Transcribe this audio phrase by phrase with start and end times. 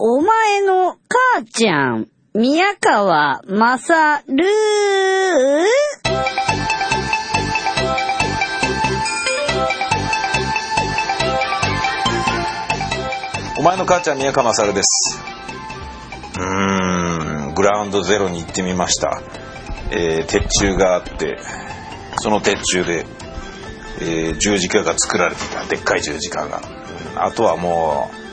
[0.00, 4.44] お前の母ちゃん、宮川まさる
[13.58, 15.20] お前の母ちゃん宮川勝です。
[16.36, 19.20] うーんグラウンドゼロに行ってみました、
[19.90, 21.38] えー鉄柱があって
[22.18, 23.04] その鉄柱で、
[24.00, 25.64] えー十字架が作られてた。
[25.64, 26.62] でっかい十字架が。
[27.16, 28.27] あとはもう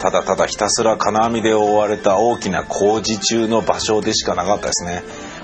[0.00, 5.02] ただただひたすら金網で覆われた大きな工事中の場所でしかなかったですね。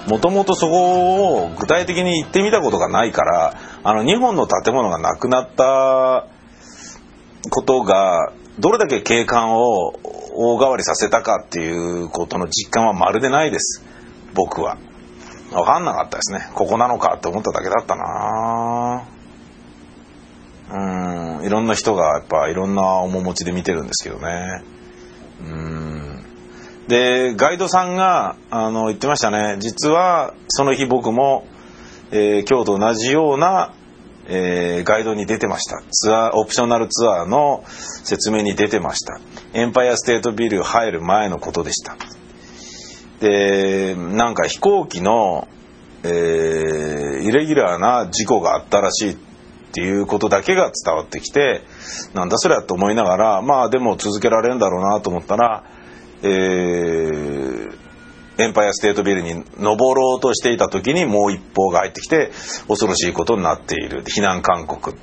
[0.08, 3.54] もともとそこを具体的に行ってみたことがないから
[3.84, 6.26] あの2本の建物がなくなった
[7.50, 9.94] ことがどれだけ景観を
[10.34, 13.84] 大変わりさせたかっていうことの実感はまるでないです。
[14.34, 14.76] 僕は。
[15.50, 16.50] 分かんなかったですね。
[16.54, 19.06] ここなのかって思っただけだったな
[20.72, 24.62] うんいろんな人がやっぱいろんな面持ちで見てるんですけどね。
[25.40, 26.24] うん。
[26.88, 29.56] でガイドさんがあの言ってましたね。
[29.58, 31.46] 実はその日僕も、
[32.10, 33.74] えー今日と同じような
[34.26, 35.82] えーガイドに出てました。
[35.90, 39.20] ツアーオプショナルツアーの説明に出てました。
[39.52, 41.96] エンパイアステートビル入る前のことでした。
[43.20, 45.48] でなんか飛行機の、
[46.02, 49.10] えーイレギュラーな事故があったらしい。
[49.10, 49.31] って
[49.72, 51.62] ていうことだけが伝わってきて
[52.14, 55.64] なんだそりゃと思いながらまあでも続けられるんだろうなと思ったら
[56.22, 57.82] えー
[58.38, 62.30] エンパイアステートビルに登ろうとしていた時にもう一報が入ってきて
[62.66, 64.02] 恐ろしいことになっている。
[64.04, 64.94] 避難勧告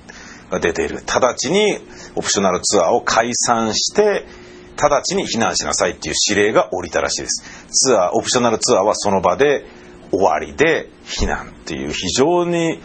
[0.50, 1.04] が出ている。
[1.06, 1.78] 直ちに
[2.16, 4.26] オプショナルツアーを解散して
[4.82, 7.68] 直ちに避難しなさいっていう指令が降りたらしいです。
[7.70, 9.66] ツアーオプショナルツアーはその場で
[10.12, 12.80] 終わりで避難っていう非常に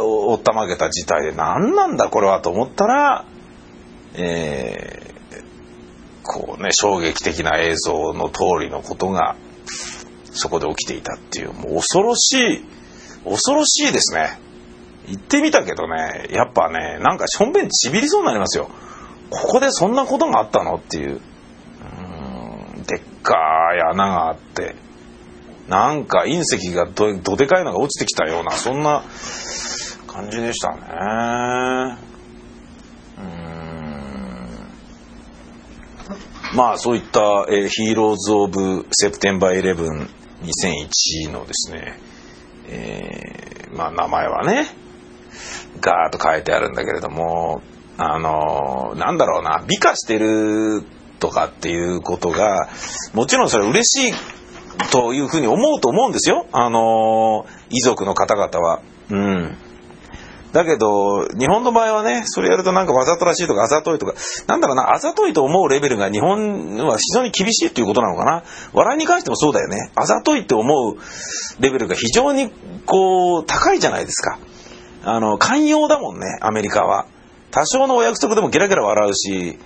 [0.00, 3.24] おったまげた事態で何なんだこれはと思ったら
[4.14, 5.06] えー
[6.22, 9.36] こうね衝撃的な映像の通りのことが
[10.32, 12.64] そこで起きていたっていうもう恐ろしい
[13.24, 14.38] 恐ろしいですね。
[15.06, 18.70] 行ってみたけどねやっぱねなんかしょんべんちびりそうになりますよ。
[19.30, 21.20] ここでそんなことがあったのっていう。
[22.76, 23.34] うんでっか
[23.76, 24.76] い穴があって
[25.68, 29.02] なんか隕石がどどでかいのが落ちてきたようなそんな
[30.16, 31.98] 感じでしたね
[33.18, 33.20] う
[36.54, 41.98] んまあそういった、えヒーローズ・オブ・セプテンバー112001のですね、
[42.68, 44.68] えーまあ名前はね、
[45.80, 47.60] ガーッと書いてあるんだけれども、
[47.98, 50.82] あのーなんだろうな、美化してる
[51.18, 52.68] とかっていうことが、
[53.12, 54.14] もちろんそれ嬉しい
[54.92, 56.46] というふうに思うと思うんですよ。
[56.52, 58.80] あのー遺族の方々は。
[59.10, 59.56] うん。
[60.56, 64.14] だけど、日本の場合はね、それやるとなんかわざとらしいとかあざといとか、
[64.46, 68.42] なんだろうな、あざといと思うレベルが日本は非常に厳しいっていうことなのかな。
[68.72, 69.90] 笑いに関してもそうだよね。
[69.94, 70.96] あざといって思う
[71.60, 72.50] レベルが非常に
[72.86, 74.38] こう、高いじゃないですか。
[75.04, 77.04] あの、寛容だもんね、アメリカは。
[77.50, 79.58] 多少のお約束でもゲラゲラ笑うし、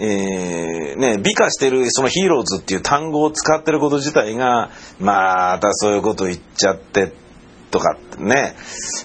[0.00, 7.12] えーね、美化してるそのヒーローズっていう単語を使ってること自体が、またそういうこと言っちゃって
[7.72, 8.54] とかね、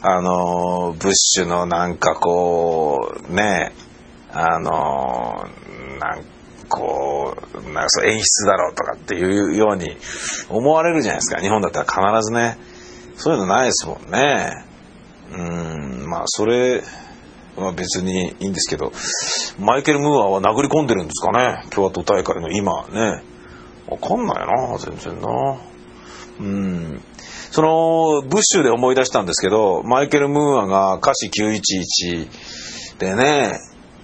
[0.04, 3.72] あの、ブッシュのなんかこう、ね、
[4.32, 5.46] あの、
[6.00, 6.24] なん
[6.70, 9.98] こう、なんかそ演出だろうとかっていうように
[10.50, 11.42] 思われるじゃないですか。
[11.42, 12.58] 日本だったら必ずね。
[13.16, 14.52] そういうのないですもんね。
[15.32, 16.84] うん、まあそれ
[17.56, 18.92] は別にいいんですけど、
[19.60, 21.64] マイケル・ムーアは殴り込んでるんですかね。
[21.70, 23.24] 共和党大会の今ね。
[23.88, 25.58] わかんないな、全然な。
[26.40, 27.02] うん。
[27.52, 32.28] その、ブッシュで思い出したんですけど、マイケル・ムーアが歌詞911
[33.00, 33.54] でね、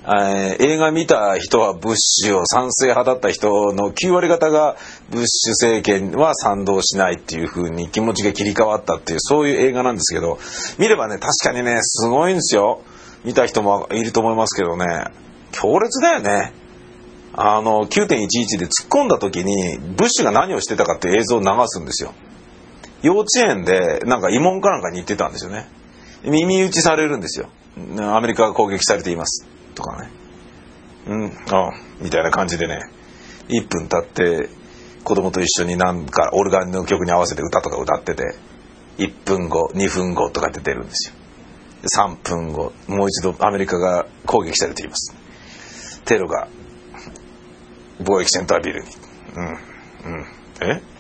[0.05, 4.75] えー映画見た人はブッシュを賛成派だった人の9割方が
[5.09, 10.39] ブッシュ政権は賛同しないっていう風に気持ちが切り替わったっていうそういう映画なんですけど
[10.77, 12.81] 見ればね確かにねすごいんですよ。
[13.23, 15.05] 見た人もいると思いますけどね。
[15.53, 16.51] 強烈だよね。
[17.35, 18.07] あの9.11
[18.59, 22.13] で突っ込んだ時にブッシュが何をしてたかっていう映像を流すんですよ。
[23.03, 25.67] 幼稚園でなんか慰問かなんかに行ってたんですよね。
[26.23, 27.50] 耳打ちされるんですよ。
[28.00, 29.45] アメリカが攻撃されています。
[29.75, 30.09] とかね。
[31.07, 31.38] うん。
[31.51, 32.79] あみたいな感じでね。
[33.50, 34.50] 1分経って
[35.03, 38.35] 子供と一緒になんかオルガンの曲に合わせて歌とか歌ってて
[38.97, 41.15] 1分後2分後とかって出るんですよ。
[41.83, 45.13] 3分後もう一度アメリカが攻撃されています。
[46.06, 46.47] テロが
[47.99, 48.88] 貿易センタービルに。
[49.35, 49.45] うん。
[49.45, 49.49] う
[50.19, 50.25] ん。
[50.61, 50.93] え？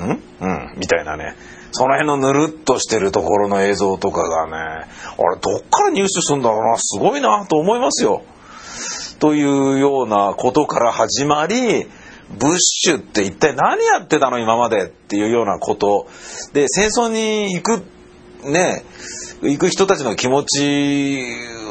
[0.00, 0.22] ん？
[0.40, 0.74] うん。
[0.76, 1.36] みたいなね。
[1.72, 6.76] その辺のぬるっとしてるところの映像とかがねあれどっから入手するんだろうな。
[6.76, 8.22] すごいなと思いますよ。
[9.18, 11.84] というようなことから始まり
[12.38, 14.38] ブッシュって一体何やってたの？
[14.38, 16.08] 今までっていうようなこと。
[16.52, 17.84] で戦争に行く
[18.50, 18.84] ね
[19.40, 21.22] 行く人たちの気持ち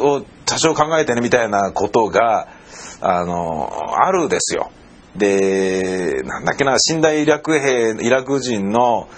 [0.02, 2.48] を多少考えてねみたいなことが
[3.02, 3.70] あの
[4.04, 4.72] あるですよ。
[5.16, 9.10] でなんだっけな死んだイラク兵イラク人の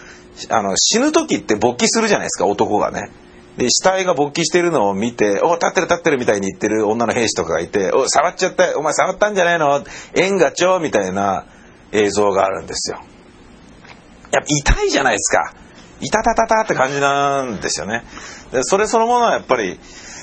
[0.50, 3.12] あの死ぬ時って勃起するじゃないですか男がね。
[3.58, 9.84] で死体が勃起してるのを見て「お立ってる立ってる」みたいに言ってる女の兵士とかがいて「お触っちゃったお前触ったんじゃないの？
[10.16, 11.46] 縁がちょ」みたいな
[11.92, 12.98] 映像があるんですよ。
[14.32, 15.54] やっぱ痛いじゃないですか。
[16.02, 18.04] いたたたたって感じなんですよね。
[18.52, 19.80] でそれそのものはやっぱり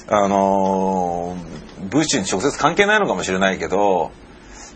[0.08, 4.10] あのー、ブッシュに直接関係ないのかもしれないけど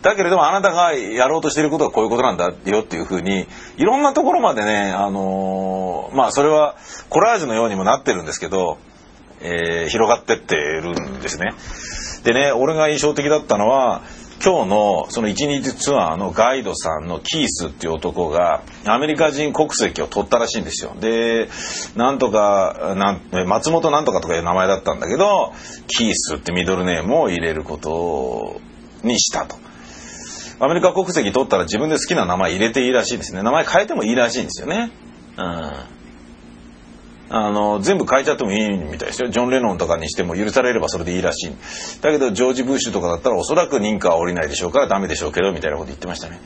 [0.05, 3.47] だけれどもあなたがやろうとしていることはこういうことなんだよっていうふうに
[3.79, 6.77] いろんなところまでね、あのー、まあそれは
[7.09, 8.77] コラージュのようにもなってるんですけど、
[9.41, 11.55] えー、広がってってるんですね。
[12.23, 14.03] でね俺が印象的だったのは
[14.45, 20.95] 今日のその一日ツアーのガイドさんのキースっていう男がアメリカ人国籍を取ったらしいんですよ。
[21.01, 21.49] で、
[21.97, 25.55] なんとか、なん松本なんとかとかいう名前だったんだけど、
[25.87, 28.61] キースってミドルネームを入れること
[29.03, 29.57] にしたと。
[30.61, 33.43] アメリカ国籍取ったら自分で好きな名前入れていいらしいですね。
[33.43, 34.91] 名前変えてもいいらしいんですよね。
[35.37, 35.95] うん。
[37.31, 39.29] あの、全部変えちゃってもいいみたいですよ。
[39.29, 41.57] ジョン・レノンとかにしても許されればそれでいいらしい。
[42.01, 46.41] だけど、ジョージ・ブッシュとかだったらおそらく認可は下りないでしょうからダメでしょうけど、みたいなこと言ってましたね。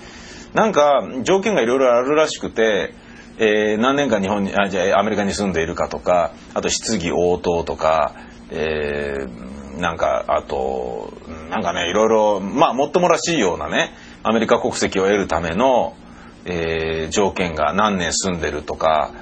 [0.55, 2.95] なんか、条件がいろいろあるらしくて、
[3.39, 8.15] えー、何年間日本に、あ、じゃアメリカに住んでいるかとか、あと質疑応答とか、
[8.51, 11.13] えー、なんか、あと、
[11.51, 15.95] なんかね、いろいろ、まあ、もっともらしいようなね、アメリカ国籍を得るための、
[16.45, 19.13] えー、条件が何年住んでるとか、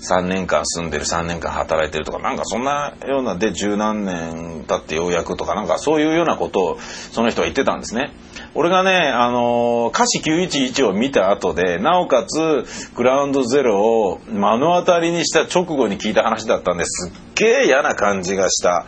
[0.00, 8.12] 3年間住んでる3年間働いてるとかなんかそんなようなで十何年経ってようやくとかなんかそういうようなことをその人は言ってたんですね。
[8.54, 12.64] 俺がね、あの歌詞911を見た後でなおかつ
[12.94, 18.86] グラウンドゼロを目の当たりにした直後に聞いた話だったんですっげえ嫌な感じがした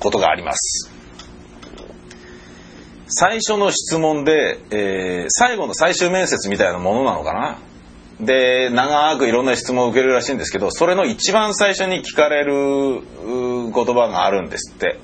[0.00, 0.90] ことがあります。
[3.08, 7.58] 最初の質問で、えー、最後の最終面接みたいなものなのかな？
[8.20, 14.98] で長くいろんな質問を受けるらしいんですけどそれの一番最初に聞かれる言葉があるんですって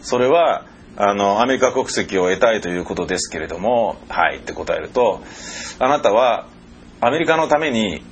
[0.00, 0.64] それは
[0.96, 5.22] あのアメリカ国籍を得たいということですけれども「はい」って答えると
[5.78, 6.46] あなたは
[7.00, 8.02] アメリカのために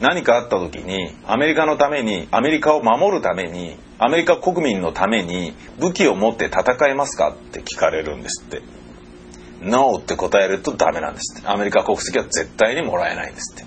[0.00, 8.75] 何かあった時にアメリカのためにアメリカを守るためにアメリカ国民のために武器を持って戦えますかって聞かれるんですって。
[9.66, 11.48] ノーって答えるとダメなんですって。
[11.48, 13.64] アメリカ国籍は絶対にもらえないんですって。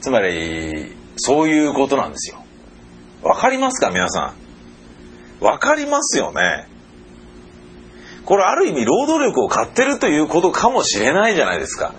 [0.00, 2.42] つまりそういうことなんですよ。
[3.22, 4.34] わかりますか皆さ
[5.40, 5.44] ん？
[5.44, 6.66] わかりますよね。
[8.24, 11.94] これある意味労働力を買ってるということかもしれないじゃないですか。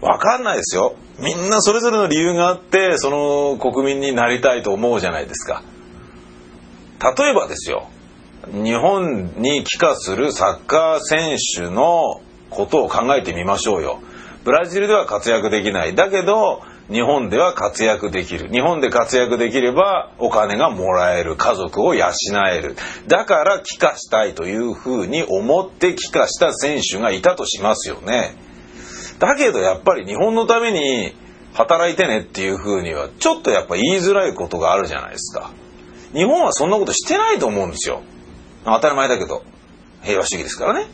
[0.00, 0.94] わかんないですよ。
[1.18, 5.62] みんなそれぞれの理由があってその国民になりたいと思うじゃないですか。
[7.18, 7.88] 例えばですよ。
[8.52, 14.00] 日本に帰化するサッカー選手のことを考えてみましょうよ。
[14.44, 15.94] ブラジルでは活躍できない。
[15.94, 18.48] だけど、日本では活躍できる。
[18.50, 21.36] 日本で活躍できればお金がもらえる。
[21.36, 22.06] 家族を養
[22.52, 22.74] える。
[23.06, 28.34] だから帰化したいというふうに思って帰化した選手がいたとしますよね。
[29.20, 31.14] だけどやっぱり日本のために
[31.52, 35.52] 働いてねっていうふうにはちょっとやっぱ言いづらいことがあるじゃないですか。
[36.12, 38.02] 日本はそんなことしてないと思うんですよ。
[38.64, 39.44] 当たり前だけど。
[40.02, 40.86] 平和主義ですからね。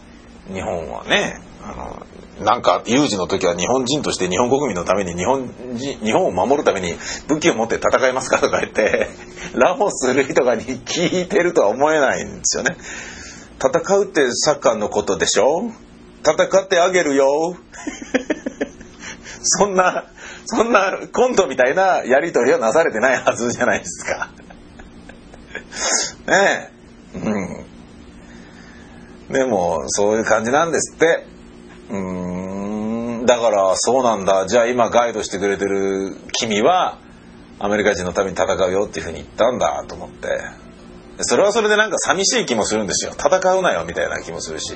[0.52, 1.40] 日本はね。
[1.68, 6.94] あのなんか有事の時は日本人として日本国民のために日本人日本を守るために
[7.28, 9.08] 武器を持って戦いますかとか言って
[9.54, 12.76] ラモス・ルイとかに聞いてるとは思えないんですよね。
[13.58, 15.70] 戦うってサッカーのことでしょ？
[16.24, 17.56] 戦ってあげるよ？
[19.42, 20.04] そんな
[20.44, 24.30] そんなコントみたいなやり取りはなされてないはずじゃないですか。
[26.30, 26.70] ね
[27.14, 27.18] え。
[27.18, 27.66] うん。
[29.32, 31.26] でもそういう感じなんですって。
[31.90, 33.26] うん。
[33.26, 34.46] だからそうなんだ。
[34.46, 36.98] じゃあ今ガイドしてくれてる君は
[37.58, 40.28] アメリカ人のために戦うよっていうふうに言ったんだと思って。
[41.20, 43.12] それはそれでなんか寂しい気もするんですよ。
[43.12, 44.74] 戦うなよみたいな気もするし。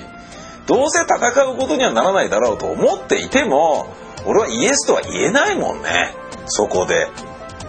[0.66, 3.88] どうせ戦うことにはならないだろうと思っていても
[4.24, 6.14] 俺はイエスとは言えないもんね。
[6.46, 7.08] そこで。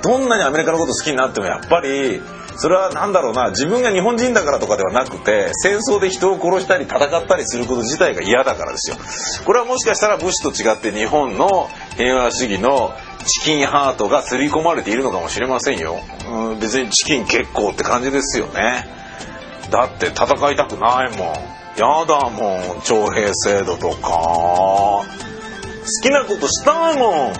[0.04, 2.22] どんなにアメリカのこと好きになってもやっぱり
[2.62, 8.98] それは何だろうな自分が日本人だからとかではなくて戦争で人を殺したり戦ったりすること自体が嫌だからですよ。
[9.46, 12.94] これはもしかしたら武士と違って日本の平和主義の
[13.26, 18.86] チキンハートが刷り込まれているのかもしれませんよ、うん、別にチキン結構って感じですよね。
[19.72, 21.62] だって戦いたくないもん。
[21.78, 24.08] やだもん徴兵制度とか。
[24.08, 25.06] 好
[26.04, 27.32] きなことしたいもん。
[27.32, 27.34] あ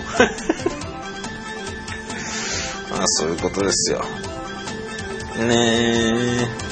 [3.06, 4.02] そういうことですよ。
[5.34, 6.71] ねえ